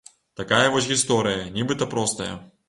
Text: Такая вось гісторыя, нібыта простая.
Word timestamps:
Такая 0.39 0.69
вось 0.75 0.87
гісторыя, 0.93 1.45
нібыта 1.59 1.89
простая. 1.93 2.33